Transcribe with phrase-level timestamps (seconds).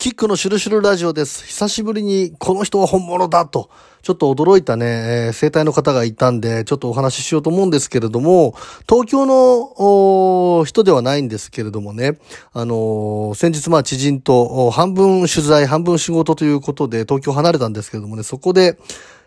[0.00, 1.44] キックのシュルシュルラジオです。
[1.44, 3.68] 久しぶりにこの人は本物だと、
[4.00, 8.54] ちょっと驚いたね、えー、生体の方がいたんで、ちょっとお話ししようと思うんですけれども、
[8.88, 12.18] 東京の人ではないんですけれどもね、
[12.54, 18.78] あのー、先日まあ知人と半分取材、半分仕事ということで東京離れたんですけれどもね、そこで、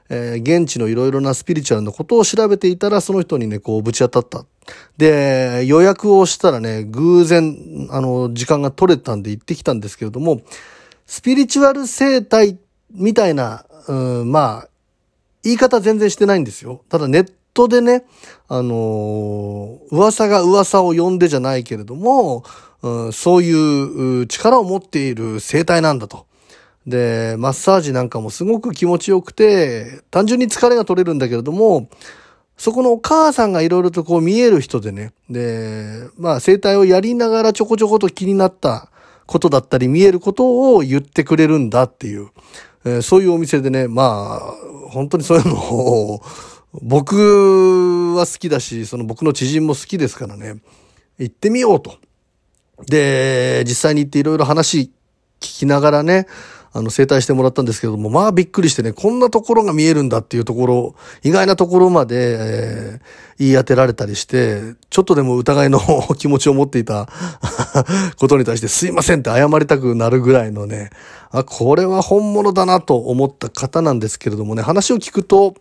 [0.10, 4.46] えー、現地のいろいろなスピリチュアルのことを調べていたら、その人にね、こう、ぶち当たった。
[4.98, 10.41] で、予約をしたらね、偶然、あの、時間が取れたんで行ってきたんですけれども、
[11.05, 12.57] スピリチュアル生態
[12.91, 14.70] みたいな、うん、まあ、
[15.44, 16.81] 言い方全然してないんですよ。
[16.89, 18.05] ただネットでね、
[18.48, 22.44] あのー、噂が噂を呼んでじゃないけれども、
[22.81, 26.25] うん、そういう力を持っている生態なんだと。
[26.86, 31.88] で、マッサージなんかもすごく気持ちよくて、単純に疲れが取れるんだけれども、
[32.57, 38.89] そこのお母さんがいろいろとこう見える人でね、で、まあ生態をやりながらちょこちょこと気になった
[39.25, 42.30] ことだったり見えることを言ってくれるんだっていう、
[42.85, 46.22] えー、そういうお店でね、まあ、本当にそういうのを、
[46.81, 50.61] 僕は好きだし、その僕の知人も好きですからね、
[51.17, 51.97] 行ってみようと。
[52.88, 54.91] で、実際に行っていろいろ話
[55.39, 56.28] 聞きながらね、
[56.73, 62.99] あの、整体してもらったんですけども、まあびっくりしてね、こんなところが見えるんだっていうところ、意外なところまで、えー、
[63.38, 65.79] 言い当てられたりして、ちょっとでも疑いの
[66.17, 67.07] 気持ちを持っていた
[68.17, 70.89] ことに対してすいませんって謝りたくなるぐらいのね、
[71.29, 75.53] あ、これは本物だなと思った方なんですけれどもね、話を聞くと、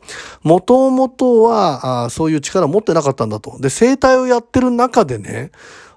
[0.43, 3.57] もともとはあそういう力を持ってなかったんだと。
[3.61, 5.51] で、生体をやってる中でね、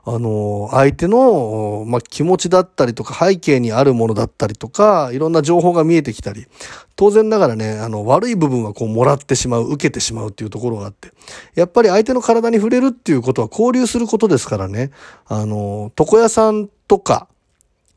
[0.08, 6.45] あの、相手の、ま、気持ちだったりとか背景にあるものだったりとか、いろんな情報が見えてきたり、
[6.95, 11.11] 当然ながらね、あの、悪い部分はこう、もらってしまう、受けてしまうっていうところがあって、
[11.56, 14.92] やっぱり相手の体に触れるっていうことは交流することですからね、
[15.26, 17.28] あの、床屋さんとか、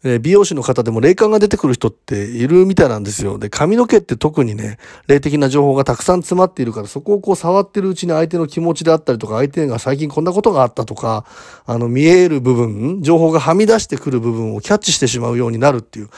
[0.04, 3.38] え美容師の方でも霊感が出てくる人っているみたいなんですよ。
[3.38, 11.24] で、髪の毛って特にね、霊的な情報がたくさん詰まっているから、そこをこう触ってるうちに相手の気持ちであったりとか、相手が最近こんなことがあったとか、
[11.66, 16.10] あの、見える部分、情報がはみ出してくる部分をキャッチしてしまうようになるっていう。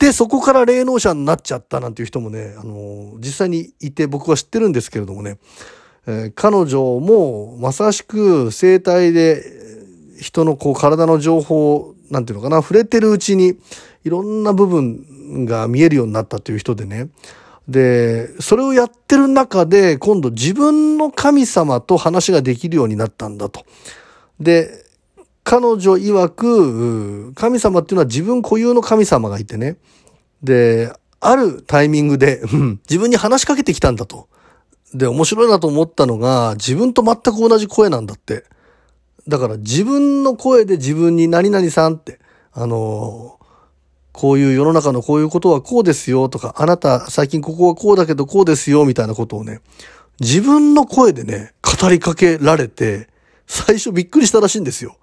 [0.00, 5.38] で、そこから霊能者になっちゃったなんていう人もね、あの、実際にいて僕は知ってるんですけれどもね、
[6.08, 9.44] えー、彼女もまさしく生体で
[10.22, 13.58] 人のこう体の情報をなんていうのかな、触れてるうちに
[14.04, 17.08] いろんな部分が見えるようになったという人でね。
[17.68, 23.64] で、それをやってる中で、今度自分の神様と話ができるようになったんだと。
[24.40, 24.84] で、
[25.44, 29.76] 彼女曰く、神様っていうのは自分固有の神様がいてね。
[30.42, 32.42] で、あるタイミングで、
[32.88, 34.28] 自分に話しかけてきたんだと。
[34.92, 38.44] で、面白いなと思ったのが、自分と全く同じ声なんだって。
[39.28, 42.18] だから自分の声で自分に何々さんって、
[42.52, 43.38] あの
[44.12, 49.60] こういう世の中のこういうことはこうですよとか、あなた最近ここはこうだけどこうですよみたいなことをね、
[50.20, 53.08] 自分の声でね、語りかけられて、
[53.46, 54.96] 最初びっくりしたらしいんですよ。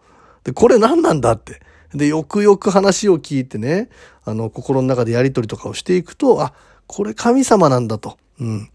[0.43, 1.61] で、これ何なんだって。
[1.93, 3.89] で、よくよく話を聞いてね、
[4.23, 6.53] あの、心の中でやりとりとかをしていくと、あ、
[6.87, 8.17] これ神様なんだと。
[8.39, 8.69] うん。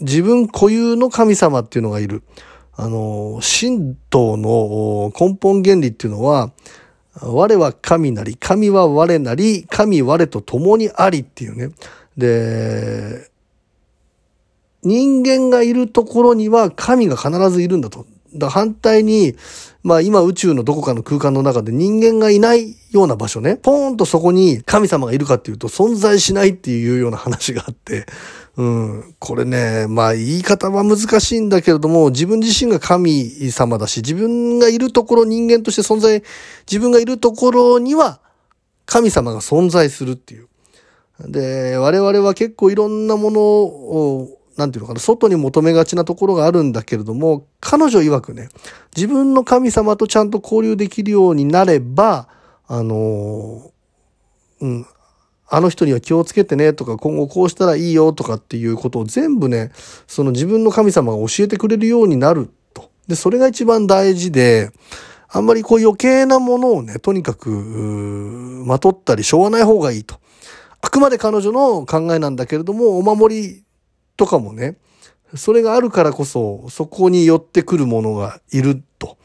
[0.00, 2.22] 自分固有の神様っていうのがいる。
[2.76, 6.52] あの、神道の根本原理っていうのは、
[7.22, 11.74] 我は神なり、神は我なり、神我と共にありっていうね。
[12.16, 13.30] で、
[14.82, 18.06] 人間がいるところには神が必ずいるんだと。
[18.34, 19.34] だ反対に、
[19.82, 28.06] まあ今宇宙のどこかの空間の中で人間がいないような場所ね、ポーンとそこに神様がいるかっていうと存在しないっていうような話があって、
[28.56, 29.14] うん。
[29.18, 36.22] これね、まあ言い方は難しいんだけれども、自分自身が神様だし、自分がいるところ、人間として存在、
[36.70, 38.20] 自分がいるところには
[38.86, 40.48] 神様が存在するっていう。
[41.20, 48.48] で、我々は結構いろんなものを、なんていうのかな、外に求めがちなところがあるんだけれども、彼女曰くね、
[48.96, 52.28] 自分の神様とちゃんと交流できるようになれば、
[52.66, 53.70] あの、
[54.60, 54.86] うん、
[55.48, 59.70] あの人には気をつけてねとか、今後こうしたらいいよとかっていうことを全部ね、
[60.06, 62.90] その自分の神様が教えてくれるようになると。
[63.06, 64.70] で、それが一番大事で、
[65.28, 70.16] あんまりこう余計なものをね、とにかく、まとったりしょうがない方がいいと。
[70.80, 73.64] あくまで彼女の考えなんだけれども、お守り
[74.16, 74.76] とかもね、
[75.34, 79.16] それがあるからこそ、そこに寄ってくるものがいると。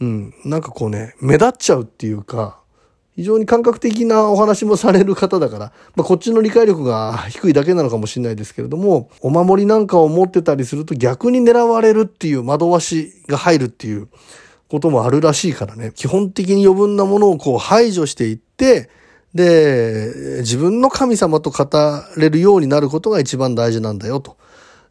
[0.00, 0.34] うん。
[0.44, 2.60] なんかこうね、目立っちゃうっていうか、
[3.16, 14.08] 非常に感覚的なお話もされる方だから、まあ、こっちの理解力が 低いだけなのかもしれないですけれども、お守りなんかを持ってたりすると逆に狙われるっていう惑わしが入るっていう
[14.68, 18.88] こともあるらしいからね、基本的に余分なものをこう排除していって、
[19.34, 21.68] で、自分の神様と語
[22.16, 24.36] れるようになることが一番大事なんだよと。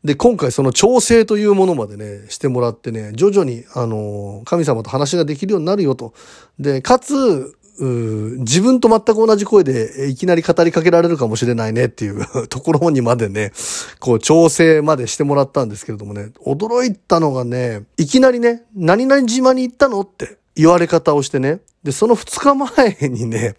[0.04, 6.14] で、今回その調整というものまでね、してもらってね、徐々に、あの、神様と話ができるようになるよと。
[6.60, 13.52] で、かつ、自分と全く同じ声でいきなり語りかけられるかもしれないねっていう ところにまでね、
[14.00, 23.56] こう調整までしてもらったんですけれどもね、驚いたのがね、いきなりね、何々島に行ったのって言われ方をしてね、で、その2日前にね、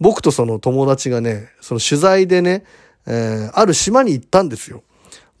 [0.00, 2.64] 僕とその友達がね、その取材でね、
[3.06, 4.82] えー、ある島に行ったんですよ。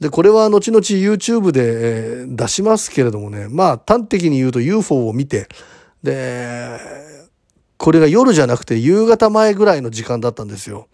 [0.00, 5.46] で、これは後々 YouTube で、えー、出しますけれどもね、まあ端的に言うと UFO を見て、
[6.02, 6.78] で、
[7.82, 10.86] これが夜じゃなくて夕方前ぐらいの時間だったんですよ。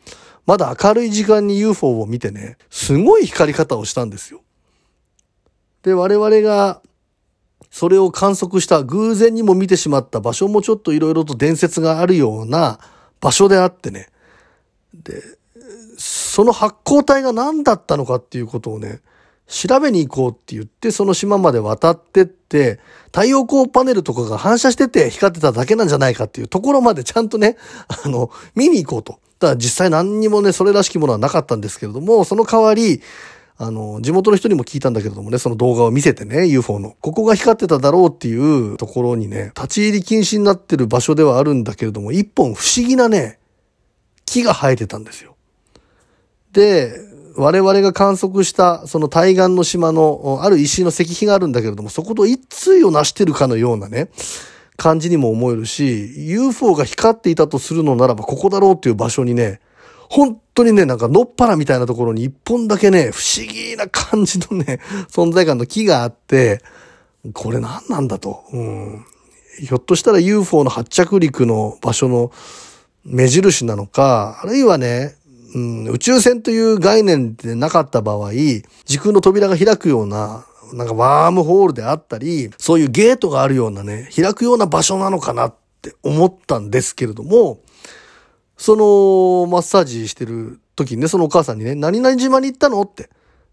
[0.46, 4.40] まだ明るい時間に UFO を見てね、すごい光り方をしたんですよ。
[5.82, 6.80] で、我々が
[7.70, 12.80] それを観測した偶然にも見てしまった場所もちょっと色々と伝説があるような
[13.20, 14.08] 場所であってね。
[14.94, 15.22] で、
[15.98, 19.02] その発光体が何だったのかっていうことをね、
[19.48, 27.56] 調べに行こうって言って、その島まで渡ってって、太陽光パネルとかが反射してて光ってただけなんじゃないかっていうところまでちゃんとね、
[28.04, 29.18] あの、見に行こうと。
[29.38, 33.00] ただ実際何にもね、それらしきものはなかったんですけれども、その代わり、
[33.56, 36.94] あの、地元の人にも聞いたんだけれどもね、その動画を見せてね、UFO の。
[37.00, 43.38] ここが光ってただろうっていうところにね、立ち入り禁止になってる場所ではあるんだけれども、一本不思議なね、
[44.26, 45.34] 木が生えてたんですよ。
[46.52, 46.92] で、
[47.38, 54.10] 我々が観測したその対岸の島のある石の石碑があるんだけれども、そこと一対を成してるかのようなね、
[54.76, 59.60] 感じにも思えるし、UFO が光っていたとするのならばここだろうっていう場所にね、
[60.08, 66.60] 本当にね、なんかのっぱらみたいなところに一本だけね、不思議な感じのね、存在感の木があって、
[67.34, 68.44] これ何なんだと。
[68.52, 69.04] うん、
[69.60, 72.32] ひょっとしたら UFO の発着陸の場所の
[73.04, 75.14] 目印なのか、あるいはね、
[75.54, 87.60] うん、宇宙船という概念でなかった場合、時空の扉が開くような、なんかワームホールであったり、そういうゲートがあるようなね、開くような場所なのかなって思ったんですけれども、
[88.58, 92.82] そのマッサージしてる時にね、そのお母さんにね、何々島に行ったの？
[92.82, 93.08] って。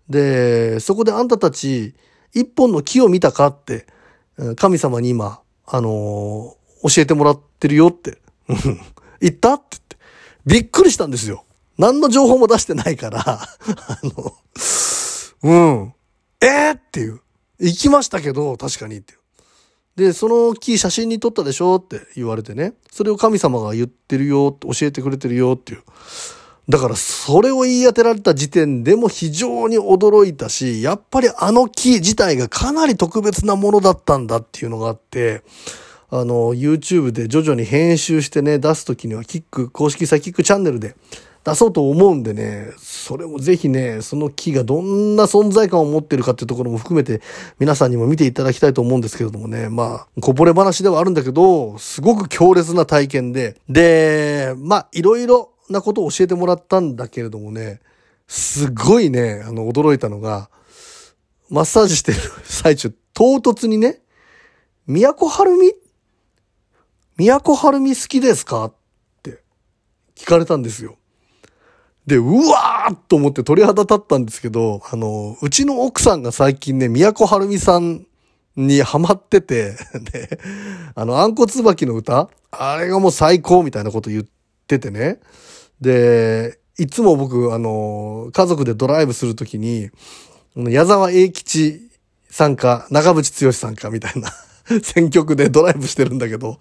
[0.09, 1.95] で、そこであんたたち、
[2.33, 3.85] 一本の木を見たかって、
[4.57, 8.17] 神様に今、あのー、教えてもらってるよって。
[9.21, 9.97] 言ったって言って。
[10.45, 11.44] びっくりしたんですよ。
[11.77, 13.47] 何の情報も出してないから、 あ
[14.03, 14.33] の、
[15.43, 15.93] うん。
[16.41, 17.21] えー、っていう。
[17.59, 19.19] 行きましたけど、確かにっていう。
[19.95, 22.73] で、その木写真に撮ったでしょって言われてね。
[22.91, 25.83] それを神様が言ってるよ、教えてくれてるよっていう。
[26.67, 35.43] だからそれを言い当てられた時点でも非常に驚いたし、やっぱりあの木自体がかなり特別なものだったんだっていうのがあって、
[36.09, 40.95] あの、YouTube で徐々に編集してね、出すときにはキック、公式サイキックチャンネルで
[41.45, 47.21] 出そうと思うんでね、それもぜひね、その木がどんな存在感を持ってるかっていうところも含めて
[47.59, 57.79] 皆さんにも見ていただきたいと思うんですけれどもね、まあ、こぼれ話ではあるんだけど、すごく強烈な体験で、で、まあ、いろいろなことを教えてもらったんだけれどもね、
[58.27, 60.49] すごいね、あの、驚いたのが、
[61.51, 64.01] マッサージしてる最中、唐突にね、
[64.87, 65.73] 都はるみ
[67.17, 68.65] 都はるみ好きですか？
[68.65, 68.73] っ
[69.21, 69.43] て
[70.15, 70.97] 聞かれたんですよ。
[72.07, 78.05] で、うわーと思って鳥肌立ったんですけど、あの、うちの奥さんが最近ね、都はるみさん
[78.55, 79.75] にハマってて、
[80.11, 80.39] で、
[80.93, 84.25] あの、あんこ椿の歌あれがもう最高みたいなこと言っ
[84.67, 85.19] ててね。
[85.81, 89.89] で、いつも僕、あの、家族でドライブするときに、
[90.55, 91.89] 矢沢永吉
[92.29, 94.31] さんか、長渕剛さんかみたいな
[94.83, 96.57] 選曲でドライブしてるんだけど、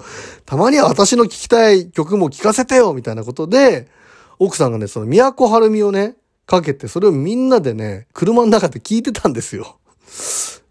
[0.47, 3.89] たまには私の聴きたい曲も聴かせてよみたいなことで、
[4.39, 9.79] 奥さんがね、その都はるみをね、かけて、それをみんなでね、車の中で聞いてたんですよ。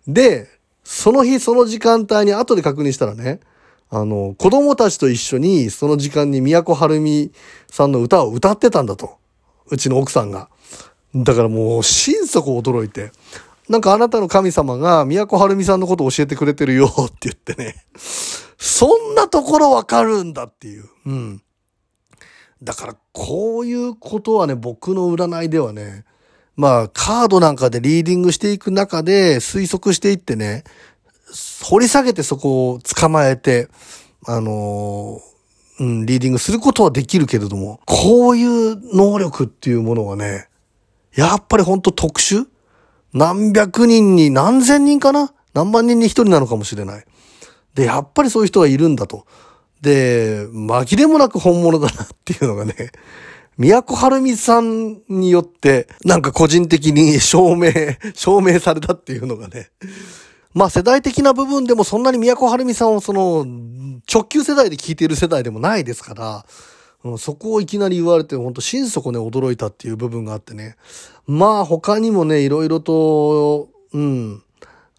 [0.07, 0.47] で、
[0.83, 3.39] その日その時間帯に後で確認したらね、
[3.89, 7.31] あの、子供たちと一緒にその時間に都はるみ
[7.69, 9.17] さんの歌を歌ってたんだと。
[9.67, 10.49] うちの奥さんが。
[11.15, 13.11] だからもう心底驚いて。
[13.69, 17.75] なんかあなたの神様が都はるみさんのことを教えてくれてるよって言ってね。
[18.57, 20.89] そんなところわかるんだっていう。
[21.05, 21.43] うん。
[22.63, 26.05] だからこういうことはね、僕の占いではね、
[26.55, 30.63] まあカードなんかでリーディングしていく中で推測していってね、
[31.63, 33.67] 掘り下げてそこを捕まえて、
[34.25, 40.47] あのー、うん、リーディングすることはできるけれども、こういう能力っていうものはね、
[41.15, 42.45] やっぱりほんと特殊？
[43.13, 45.33] 何百人に何千人かな？
[45.53, 47.05] 何万人に一人なのかもしれない。
[47.73, 49.25] で、やっぱりそういう人がいるんだと。
[49.83, 52.91] で、紛れもなく本物だなっていうのがね、
[53.57, 57.71] 宮古春美さんによって、なんか個人的に証明、
[58.15, 59.71] 証明されたっていうのがね。
[60.53, 63.45] まあ世代的な部分でもそんなに宮古春美さんをその、
[64.11, 66.45] 直球世代で聞いている世代でもないですから、
[67.03, 70.77] うん、そこをいきなり言われて、ほんと心底ね、驚いたっていう部分があってね。
[71.27, 74.42] まあ他にもね、いろいろと、うん、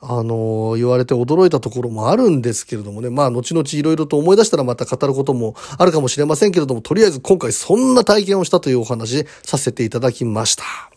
[0.06, 10.90] あの、言われて驚いたところもあるんですけれどもね、まあ、後々いろいろと思い出したらまた語ることもあるかもしれませんけれども、とりあえず今回そんな体験をしたというお話させていただきました。